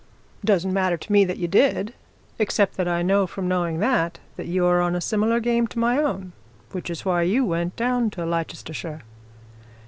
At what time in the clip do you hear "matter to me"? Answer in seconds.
0.73-1.25